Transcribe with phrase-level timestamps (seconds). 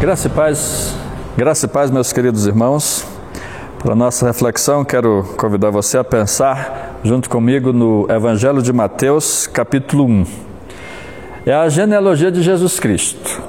[0.00, 0.94] Graça e paz,
[1.36, 3.04] graça e paz, meus queridos irmãos.
[3.80, 10.04] Para nossa reflexão, quero convidar você a pensar junto comigo no Evangelho de Mateus, capítulo
[10.04, 10.26] 1.
[11.44, 13.42] É a genealogia de Jesus Cristo.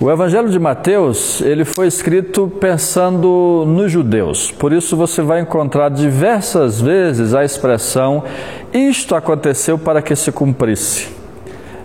[0.00, 4.50] O Evangelho de Mateus, ele foi escrito pensando nos judeus.
[4.50, 8.24] Por isso você vai encontrar diversas vezes a expressão
[8.72, 11.15] isto aconteceu para que se cumprisse.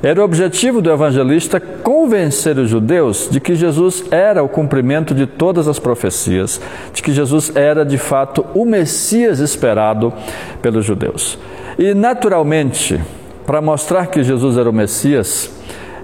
[0.03, 5.27] Era o objetivo do evangelista convencer os judeus de que Jesus era o cumprimento de
[5.27, 6.59] todas as profecias,
[6.91, 10.11] de que Jesus era de fato o Messias esperado
[10.59, 11.37] pelos judeus.
[11.77, 12.99] E naturalmente,
[13.45, 15.51] para mostrar que Jesus era o Messias,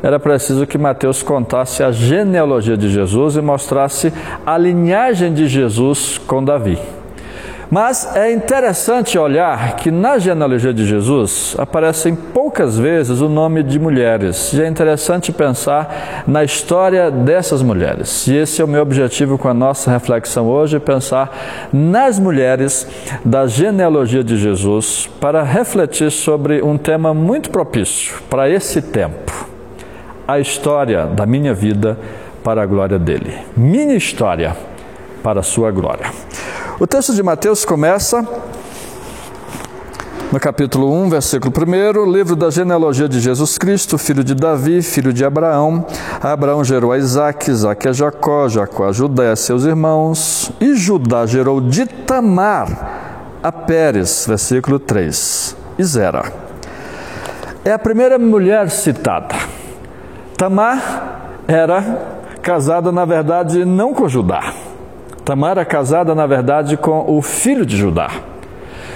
[0.03, 4.13] era preciso que Mateus contasse a genealogia de Jesus e mostrasse
[4.45, 6.77] a linhagem de Jesus com Davi.
[7.69, 13.77] Mas é interessante olhar que na genealogia de Jesus aparecem poucas vezes o nome de
[13.77, 14.53] mulheres.
[14.53, 18.25] E é interessante pensar na história dessas mulheres.
[18.27, 22.87] E esse é o meu objetivo com a nossa reflexão hoje: pensar nas mulheres
[23.25, 29.47] da genealogia de Jesus para refletir sobre um tema muito propício para esse tempo.
[30.25, 31.97] A história da minha vida
[32.43, 33.33] para a glória dele.
[33.55, 34.55] Minha história
[35.21, 36.26] para a sua glória.
[36.79, 38.23] O texto de Mateus começa
[40.31, 45.11] no capítulo 1, versículo 1, livro da genealogia de Jesus Cristo, filho de Davi, filho
[45.11, 45.83] de Abraão.
[46.21, 50.51] Abraão gerou a Isaac, Isaac a Jacó, Jacó a Judá a seus irmãos.
[50.61, 56.31] E Judá gerou de Tamar a Pérez, versículo 3, e Zera.
[57.65, 59.33] É a primeira mulher citada.
[60.37, 64.66] Tamar era casada, na verdade, não com Judá
[65.27, 68.09] Tamar era casada, na verdade, com o filho de Judá.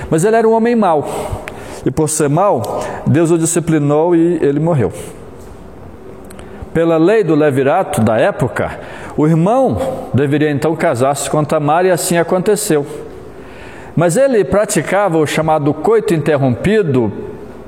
[0.10, 1.06] Mas ele era um homem mau.
[1.86, 4.94] E por ser mau, Deus o disciplinou e ele morreu.
[6.74, 8.80] Pela lei do levirato da época,
[9.18, 9.78] o irmão
[10.14, 12.88] deveria então casar-se com Tamar e assim aconteceu.
[13.94, 17.12] Mas ele praticava o chamado coito interrompido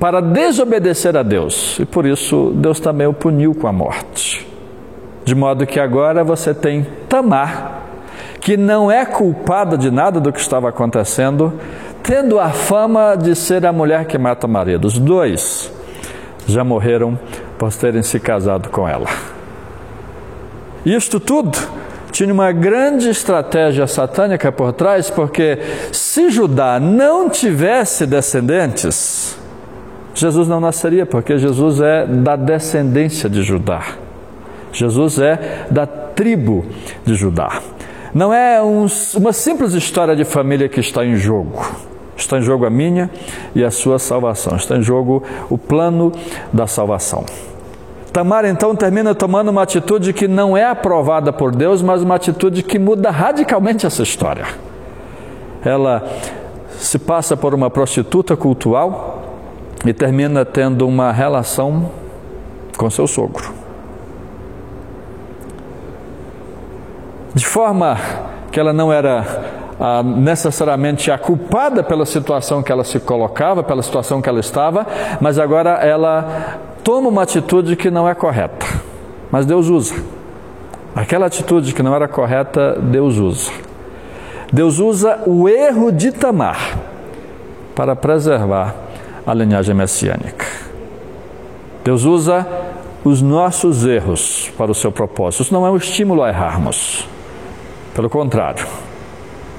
[0.00, 4.48] para desobedecer a Deus, e por isso Deus também o puniu com a morte.
[5.22, 7.83] De modo que agora você tem Tamar,
[8.44, 11.58] que não é culpada de nada do que estava acontecendo,
[12.02, 14.86] tendo a fama de ser a mulher que mata o marido.
[14.86, 15.72] Os dois
[16.46, 17.18] já morreram
[17.58, 19.06] por terem se casado com ela.
[20.84, 21.58] Isto tudo
[22.12, 25.58] tinha uma grande estratégia satânica por trás, porque
[25.90, 29.38] se Judá não tivesse descendentes,
[30.14, 33.84] Jesus não nasceria, porque Jesus é da descendência de Judá.
[34.70, 36.66] Jesus é da tribo
[37.06, 37.62] de Judá.
[38.14, 38.86] Não é um,
[39.16, 41.66] uma simples história de família que está em jogo.
[42.16, 43.10] Está em jogo a minha
[43.56, 44.56] e a sua salvação.
[44.56, 46.12] Está em jogo o plano
[46.52, 47.24] da salvação.
[48.12, 52.62] Tamar então termina tomando uma atitude que não é aprovada por Deus, mas uma atitude
[52.62, 54.46] que muda radicalmente essa história.
[55.64, 56.08] Ela
[56.78, 59.24] se passa por uma prostituta cultural
[59.84, 61.90] e termina tendo uma relação
[62.76, 63.52] com seu sogro.
[67.34, 67.98] De forma
[68.52, 69.24] que ela não era
[69.80, 74.86] ah, necessariamente a culpada pela situação que ela se colocava, pela situação que ela estava,
[75.20, 78.66] mas agora ela toma uma atitude que não é correta.
[79.32, 79.96] Mas Deus usa.
[80.94, 83.50] Aquela atitude que não era correta, Deus usa.
[84.52, 86.78] Deus usa o erro de Tamar
[87.74, 88.76] para preservar
[89.26, 90.46] a linhagem messiânica.
[91.82, 92.46] Deus usa
[93.02, 95.42] os nossos erros para o seu propósito.
[95.42, 97.08] Isso não é um estímulo a errarmos.
[97.94, 98.66] Pelo contrário,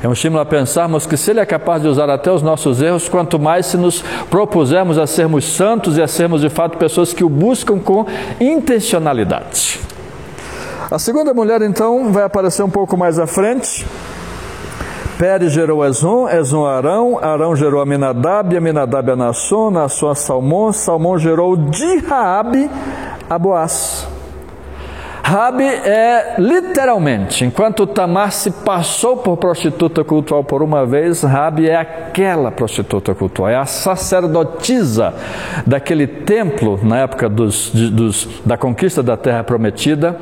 [0.04, 2.82] é um estímulo a pensarmos que se Ele é capaz de usar até os nossos
[2.82, 7.14] erros, quanto mais se nos propusermos a sermos santos e a sermos de fato pessoas
[7.14, 8.06] que o buscam com
[8.40, 9.80] intencionalidade.
[10.92, 13.86] A segunda mulher, então, vai aparecer um pouco mais à frente.
[15.18, 21.18] Pérez gerou Ezon, Ezon Arão, Arão gerou Aminadab, Aminadab a Nasson, Nasson a Salmão, Salmão
[21.18, 22.70] gerou de Raabe
[23.30, 24.15] a Boaz.
[25.28, 31.76] Rabi é literalmente, enquanto Tamar se passou por prostituta cultural por uma vez, Rabi é
[31.76, 35.16] aquela prostituta cultural, é a sacerdotisa
[35.66, 40.16] daquele templo na época dos, dos, da conquista da terra prometida,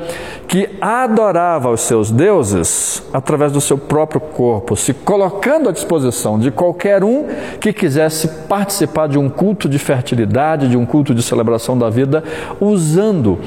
[0.48, 6.50] que adorava os seus deuses através do seu próprio corpo, se colocando à disposição de
[6.50, 7.26] qualquer um
[7.60, 12.24] que quisesse participar de um culto de fertilidade, de um culto de celebração da vida,
[12.58, 13.38] usando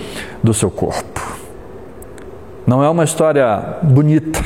[0.43, 1.16] do seu corpo.
[2.67, 4.43] Não é uma história bonita.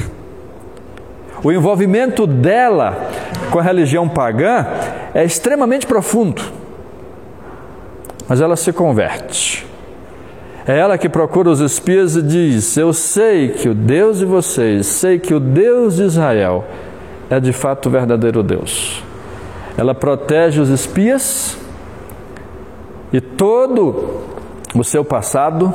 [1.44, 3.10] O envolvimento dela
[3.50, 4.68] com a religião pagã
[5.12, 6.40] é extremamente profundo.
[8.30, 9.66] Mas ela se converte.
[10.68, 14.86] É ela que procura os espias e diz: Eu sei que o Deus de vocês,
[14.86, 16.64] sei que o Deus de Israel
[17.28, 19.04] é de fato o verdadeiro Deus.
[19.76, 21.58] Ela protege os espias
[23.12, 24.22] e todo
[24.76, 25.74] o seu passado,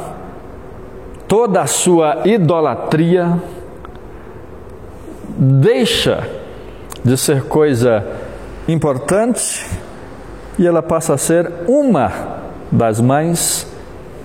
[1.28, 3.40] toda a sua idolatria,
[5.28, 6.28] deixa
[7.04, 8.04] de ser coisa
[8.68, 9.66] importante
[10.58, 12.10] e ela passa a ser uma
[12.70, 13.66] das mães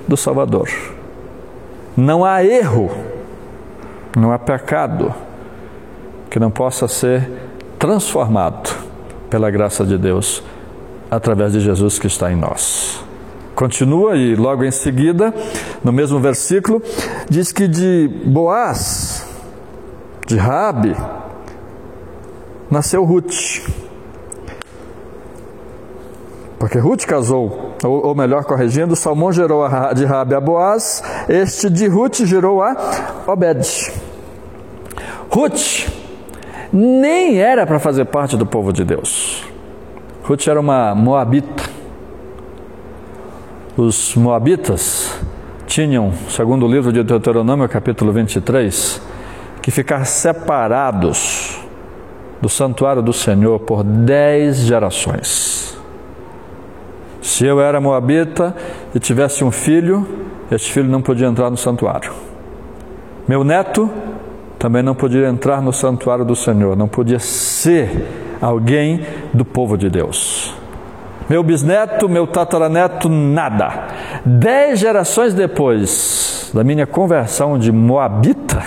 [0.07, 0.69] do Salvador.
[1.95, 2.89] Não há erro,
[4.17, 5.13] não há pecado
[6.29, 7.29] que não possa ser
[7.77, 8.73] transformado
[9.29, 10.41] pela graça de Deus
[11.09, 13.03] através de Jesus que está em nós.
[13.61, 15.31] Continua e logo em seguida,
[15.83, 16.81] no mesmo versículo,
[17.29, 19.23] diz que de Boaz,
[20.25, 20.95] de Rabi,
[22.71, 23.61] nasceu Ruth.
[26.57, 31.69] Porque Ruth casou, ou, ou melhor, corrigindo, Salmão gerou a, de Rabi a Boaz, este
[31.69, 32.75] de Ruth gerou a
[33.27, 33.93] Obed.
[35.29, 35.87] Ruth
[36.73, 39.43] nem era para fazer parte do povo de Deus.
[40.23, 41.60] Ruth era uma moabita.
[43.77, 45.17] Os moabitas
[45.65, 49.01] tinham, segundo o livro de Deuteronômio, capítulo 23,
[49.61, 51.57] que ficar separados
[52.41, 55.77] do santuário do Senhor por dez gerações.
[57.21, 58.53] Se eu era moabita
[58.93, 60.05] e tivesse um filho,
[60.51, 62.11] este filho não podia entrar no santuário.
[63.25, 63.89] Meu neto
[64.59, 68.05] também não podia entrar no santuário do Senhor, não podia ser
[68.41, 70.60] alguém do povo de Deus.
[71.31, 73.87] Meu bisneto, meu tataraneto, nada.
[74.25, 78.61] Dez gerações depois da minha conversão de moabita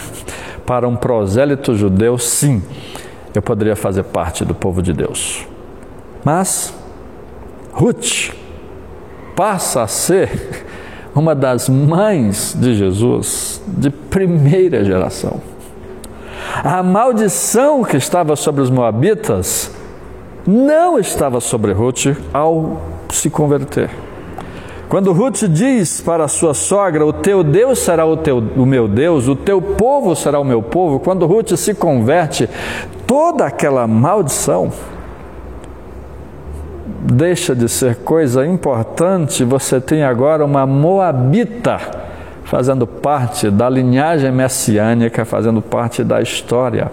[0.64, 2.62] para um prosélito judeu, sim,
[3.34, 5.46] eu poderia fazer parte do povo de Deus.
[6.24, 6.74] Mas
[7.70, 8.30] Ruth
[9.36, 10.64] passa a ser
[11.14, 15.38] uma das mães de Jesus de primeira geração.
[16.64, 19.83] A maldição que estava sobre os Moabitas
[20.46, 22.80] não estava sobre Ruth ao
[23.10, 23.90] se converter.
[24.88, 29.26] Quando Ruth diz para sua sogra: O teu Deus será o, teu, o meu Deus,
[29.28, 32.48] o teu povo será o meu povo, quando Ruth se converte,
[33.06, 34.70] toda aquela maldição
[37.04, 41.78] deixa de ser coisa importante, você tem agora uma Moabita
[42.44, 46.90] fazendo parte da linhagem messiânica, fazendo parte da história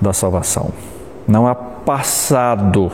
[0.00, 0.72] da salvação.
[1.26, 2.90] Não há passado,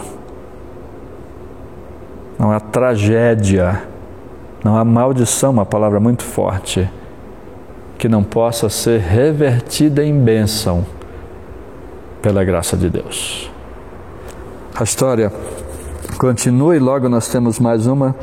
[2.38, 3.82] não há tragédia,
[4.62, 6.88] não há maldição, uma palavra muito forte,
[7.98, 10.84] que não possa ser revertida em bênção
[12.20, 13.50] pela graça de Deus.
[14.78, 15.32] A história
[16.18, 18.14] continua e logo nós temos mais uma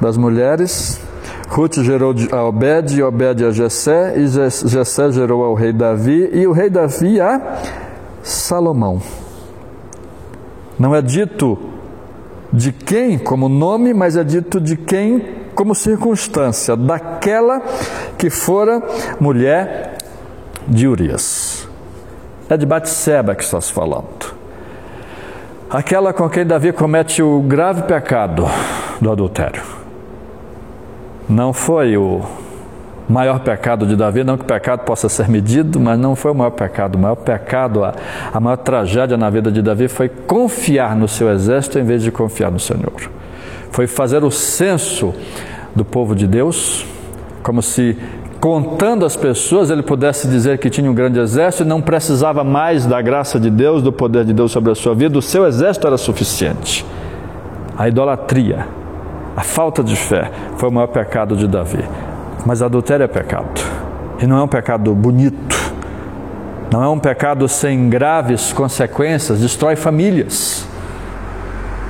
[0.00, 1.00] das mulheres.
[1.48, 6.46] Ruth gerou a Obed, e Obed a Jessé, e Jessé gerou ao rei Davi, e
[6.46, 7.40] o rei Davi a
[8.22, 9.00] Salomão.
[10.80, 11.58] Não é dito
[12.50, 15.22] de quem como nome, mas é dito de quem
[15.54, 17.60] como circunstância, daquela
[18.16, 18.82] que fora
[19.20, 19.98] mulher
[20.66, 21.68] de Urias.
[22.48, 24.34] É de Batseba que estás falando.
[25.68, 28.46] Aquela com quem Davi comete o grave pecado
[29.02, 29.62] do adultério.
[31.28, 32.22] Não foi o
[33.10, 36.34] maior pecado de Davi, não que o pecado possa ser medido, mas não foi o
[36.34, 36.94] maior pecado.
[36.94, 37.92] O maior pecado, a,
[38.32, 42.12] a maior tragédia na vida de Davi foi confiar no seu exército em vez de
[42.12, 43.10] confiar no Senhor.
[43.72, 45.12] Foi fazer o censo
[45.74, 46.86] do povo de Deus,
[47.42, 47.96] como se
[48.40, 52.86] contando as pessoas, ele pudesse dizer que tinha um grande exército e não precisava mais
[52.86, 55.86] da graça de Deus, do poder de Deus sobre a sua vida, o seu exército
[55.86, 56.86] era suficiente.
[57.76, 58.66] A idolatria,
[59.36, 61.84] a falta de fé foi o maior pecado de Davi.
[62.44, 63.60] Mas adultério é pecado.
[64.20, 65.70] E não é um pecado bonito.
[66.70, 70.64] Não é um pecado sem graves consequências, destrói famílias,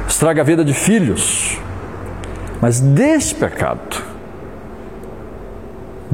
[0.08, 1.58] estraga a vida de filhos.
[2.62, 4.02] Mas deste pecado,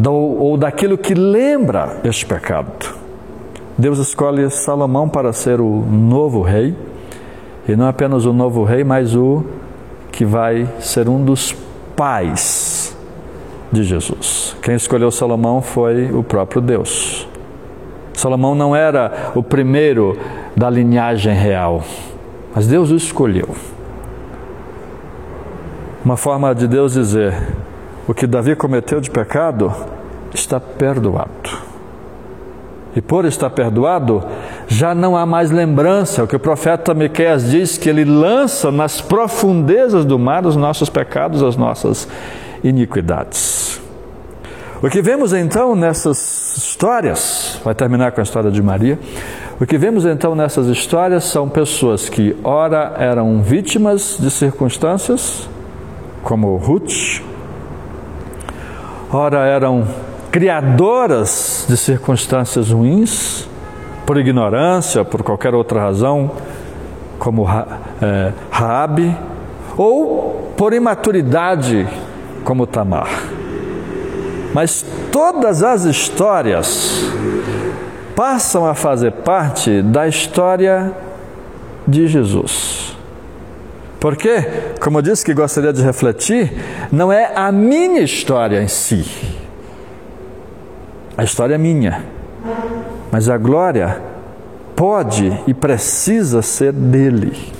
[0.04, 2.94] ou daquilo que lembra este pecado.
[3.78, 6.74] Deus escolhe Salomão para ser o novo rei,
[7.68, 9.44] e não apenas o novo rei, mas o
[10.10, 11.54] que vai ser um dos
[11.94, 12.65] pais
[13.70, 14.56] de Jesus.
[14.62, 17.28] Quem escolheu Salomão foi o próprio Deus.
[18.12, 20.18] Salomão não era o primeiro
[20.56, 21.82] da linhagem real,
[22.54, 23.54] mas Deus o escolheu.
[26.04, 27.34] Uma forma de Deus dizer:
[28.08, 29.72] o que Davi cometeu de pecado
[30.32, 31.66] está perdoado.
[32.94, 34.24] E por estar perdoado,
[34.66, 36.24] já não há mais lembrança.
[36.24, 40.88] O que o profeta Miqueias diz que ele lança nas profundezas do mar os nossos
[40.88, 42.08] pecados, as nossas
[42.68, 43.80] iniquidades.
[44.82, 48.98] O que vemos então nessas histórias, vai terminar com a história de Maria,
[49.58, 55.48] o que vemos então nessas histórias são pessoas que, ora, eram vítimas de circunstâncias,
[56.22, 57.22] como Ruth,
[59.10, 59.86] ora, eram
[60.30, 63.48] criadoras de circunstâncias ruins,
[64.04, 66.30] por ignorância, por qualquer outra razão,
[67.18, 67.46] como
[68.02, 68.32] é,
[69.76, 71.86] ou por imaturidade,
[72.46, 73.10] como Tamar.
[74.54, 77.02] Mas todas as histórias
[78.14, 80.92] passam a fazer parte da história
[81.86, 82.96] de Jesus.
[83.98, 84.40] Porque,
[84.80, 86.52] como eu disse que gostaria de refletir,
[86.92, 89.04] não é a minha história em si.
[91.18, 92.04] A história é minha.
[93.10, 94.00] Mas a glória
[94.76, 97.55] pode e precisa ser dele.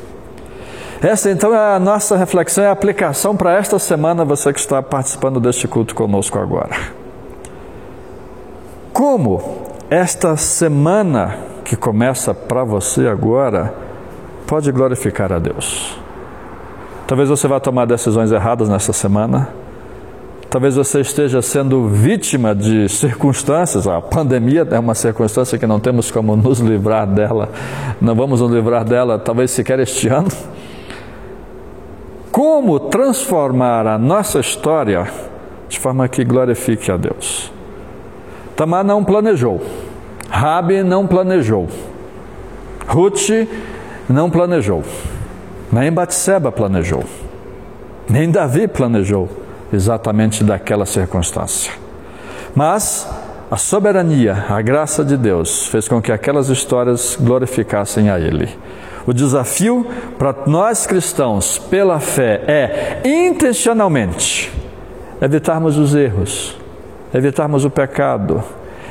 [1.03, 5.39] Essa então é a nossa reflexão e aplicação para esta semana, você que está participando
[5.39, 6.75] deste culto conosco agora.
[8.95, 13.75] Como esta semana que começa para você agora
[14.47, 15.99] pode glorificar a Deus?
[17.07, 19.51] Talvez você vá tomar decisões erradas nessa semana.
[20.49, 23.87] Talvez você esteja sendo vítima de circunstâncias.
[23.87, 27.51] A pandemia é uma circunstância que não temos como nos livrar dela.
[28.01, 30.29] Não vamos nos livrar dela, talvez sequer este ano
[32.37, 35.11] como transformar a nossa história
[35.71, 37.51] de forma que glorifique a Deus.
[38.55, 39.63] Tamar não planejou,
[40.29, 41.67] Rabi não planejou,
[42.87, 43.31] Ruth
[44.07, 44.85] não planejou,
[45.73, 47.05] nem Batseba planejou,
[48.07, 49.31] nem Davi planejou
[49.73, 51.73] exatamente daquela circunstância.
[52.55, 53.09] Mas
[53.51, 58.51] a soberania, a graça de Deus fez com que aquelas histórias glorificassem a Ele.
[59.07, 59.87] O desafio
[60.19, 64.53] para nós cristãos, pela fé, é intencionalmente
[65.21, 66.57] evitarmos os erros,
[67.15, 68.43] evitarmos o pecado,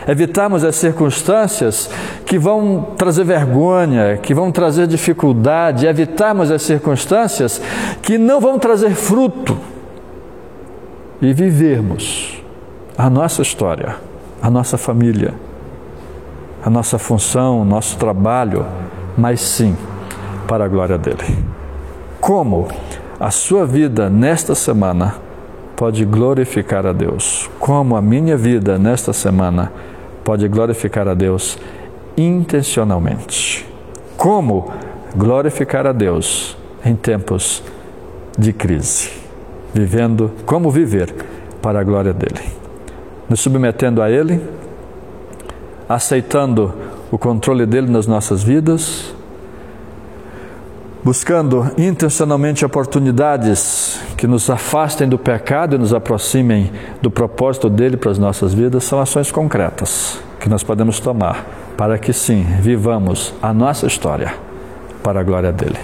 [0.08, 1.90] evitarmos as circunstâncias
[2.26, 7.62] que vão trazer vergonha, que vão trazer dificuldade, evitarmos as circunstâncias
[8.02, 9.58] que não vão trazer fruto
[11.22, 12.42] e vivermos
[12.98, 13.98] a nossa história,
[14.42, 15.34] a nossa família,
[16.64, 18.66] a nossa função, o nosso trabalho,
[19.18, 19.76] mas sim
[20.46, 21.38] para a glória dele.
[22.20, 22.68] Como
[23.20, 25.16] a sua vida nesta semana
[25.76, 27.50] pode glorificar a Deus?
[27.60, 29.72] Como a minha vida nesta semana
[30.24, 31.58] pode glorificar a Deus
[32.18, 33.66] intencionalmente?
[34.18, 34.72] Como
[35.16, 37.64] glorificar a Deus em tempos
[38.38, 39.12] de crise?
[39.74, 41.14] Vivendo, como viver
[41.62, 42.42] para a glória dele?
[43.30, 44.42] Nos submetendo a Ele,
[45.88, 46.74] aceitando
[47.12, 49.15] o controle dele nas nossas vidas,
[51.06, 58.10] buscando intencionalmente oportunidades que nos afastem do pecado e nos aproximem do propósito dele para
[58.10, 61.46] as nossas vidas, são ações concretas que nós podemos tomar
[61.78, 64.34] para que sim vivamos a nossa história
[65.04, 65.78] para a glória dele.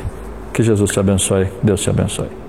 [0.52, 2.41] Que Jesus te abençoe, Deus te abençoe.